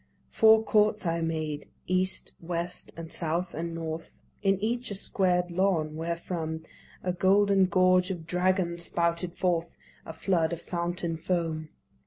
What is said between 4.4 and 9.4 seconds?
In each a squared lawn, wherefrom The golden gorge of dragons spouted